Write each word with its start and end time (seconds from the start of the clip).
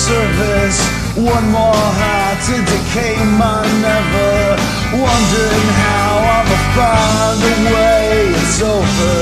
service. 0.00 0.80
One 1.16 1.46
more 1.52 1.84
heart 2.00 2.38
to 2.48 2.56
decay 2.72 3.16
my 3.36 3.60
never. 3.84 4.56
Wondering 4.96 5.68
how 5.84 6.08
I 6.36 6.38
will 6.48 6.66
find 6.76 7.38
a 7.52 7.54
way. 7.68 8.32
It's 8.40 8.58
over. 8.64 9.16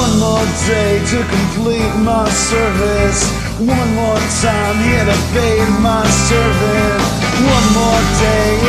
One 0.00 0.12
more 0.18 0.48
day 0.66 0.98
to 1.12 1.18
complete 1.36 1.94
my 2.02 2.26
service. 2.30 3.20
One 3.60 3.90
more 3.94 4.22
time 4.42 4.76
here 4.82 5.04
to 5.04 5.18
fade 5.32 5.70
my 5.78 6.02
servant. 6.28 7.00
One 7.56 7.68
more 7.78 8.02
day 8.26 8.59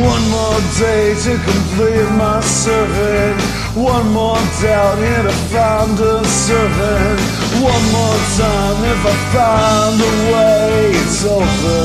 One 0.00 0.24
more 0.30 0.60
day 0.78 1.14
to 1.24 1.32
complete 1.38 2.10
my 2.16 2.40
servant. 2.40 3.67
One 3.78 4.12
more 4.12 4.42
doubt 4.60 4.98
here 4.98 5.22
to 5.22 5.32
find 5.54 5.94
a 6.00 6.24
servant. 6.24 7.20
One 7.62 7.84
more 7.94 8.18
time 8.34 8.78
if 8.90 9.06
I 9.06 9.14
find 9.30 10.00
a 10.02 10.12
way, 10.32 10.90
it's 10.98 11.24
over. 11.24 11.78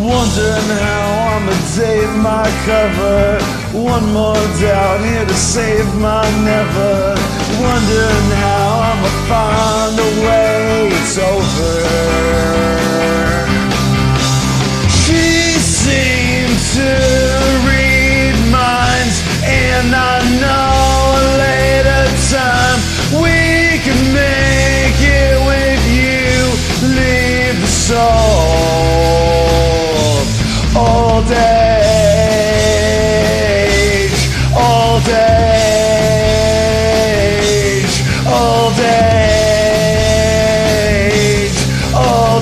Wondering 0.00 0.70
how 0.80 1.04
I'ma 1.36 1.52
date 1.76 2.16
my 2.24 2.48
cover. 2.64 3.38
One 3.76 4.10
more 4.10 4.40
doubt 4.58 5.04
here 5.04 5.26
to 5.26 5.34
save 5.34 5.94
my 5.96 6.24
never. 6.40 7.14
Wondering 7.60 8.30
how 8.40 8.80
I'ma 8.88 9.10
find 9.28 10.01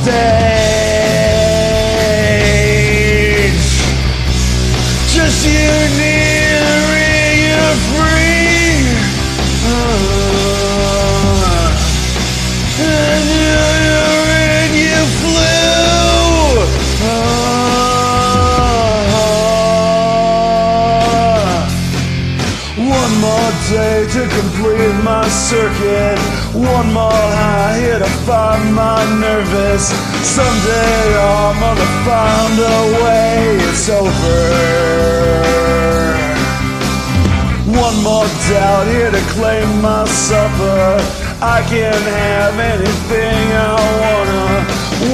old 0.09 0.40
one 22.91 23.15
more 23.21 23.53
day 23.71 24.07
to 24.15 24.23
complete 24.39 24.97
my 25.05 25.27
circuit. 25.29 26.19
One 26.55 26.93
more 26.93 27.25
high 27.39 27.79
here 27.79 27.99
to 27.99 28.11
find 28.27 28.75
my 28.75 29.01
nervous. 29.21 29.85
Someday 30.27 31.03
I'm 31.15 31.57
gonna 31.65 31.91
find 32.09 32.55
a 32.59 32.81
way. 33.03 33.35
It's 33.69 33.89
over. 33.89 34.41
One 37.87 37.97
more 38.03 38.29
doubt 38.51 38.87
here 38.95 39.13
to 39.17 39.23
claim 39.35 39.69
my 39.81 40.05
supper. 40.07 40.99
I 41.41 41.59
can 41.73 42.01
have 42.23 42.57
anything 42.75 43.45
I 43.73 43.79
wanna. 44.03 44.45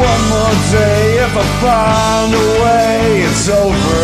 One 0.09 0.23
more 0.35 0.57
day 0.73 1.03
if 1.27 1.33
I 1.45 1.47
find 1.65 2.31
a 2.45 2.47
way. 2.63 3.23
It's 3.29 3.49
over. 3.49 3.96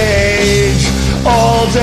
all 1.26 1.66
day, 1.70 1.80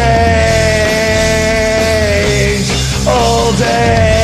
all 3.08 3.54
day. 3.58 4.17